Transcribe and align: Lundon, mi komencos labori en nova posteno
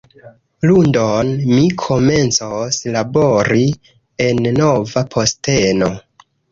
Lundon, 0.69 1.29
mi 1.57 1.67
komencos 1.83 2.81
labori 2.97 3.69
en 4.29 4.45
nova 4.61 5.07
posteno 5.17 5.97